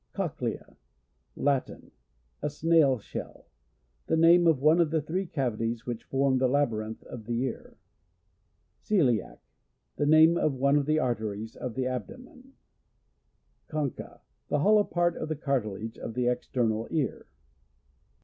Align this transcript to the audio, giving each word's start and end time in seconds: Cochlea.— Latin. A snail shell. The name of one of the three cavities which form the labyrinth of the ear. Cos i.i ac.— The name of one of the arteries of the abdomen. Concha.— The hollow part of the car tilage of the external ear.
Cochlea.— 0.13 0.77
Latin. 1.47 1.91
A 2.41 2.49
snail 2.49 2.97
shell. 2.97 3.45
The 4.07 4.17
name 4.17 4.47
of 4.47 4.59
one 4.59 4.81
of 4.81 4.89
the 4.89 4.99
three 4.99 5.27
cavities 5.27 5.85
which 5.85 6.05
form 6.05 6.39
the 6.39 6.47
labyrinth 6.47 7.03
of 7.03 7.25
the 7.25 7.43
ear. 7.43 7.77
Cos 8.81 8.93
i.i 8.93 9.13
ac.— 9.21 9.39
The 9.97 10.07
name 10.07 10.37
of 10.37 10.55
one 10.55 10.75
of 10.75 10.87
the 10.87 10.97
arteries 10.97 11.55
of 11.55 11.75
the 11.75 11.85
abdomen. 11.85 12.53
Concha.— 13.67 14.21
The 14.49 14.61
hollow 14.61 14.85
part 14.85 15.17
of 15.17 15.29
the 15.29 15.35
car 15.35 15.61
tilage 15.61 15.99
of 15.99 16.15
the 16.15 16.27
external 16.27 16.87
ear. 16.89 17.27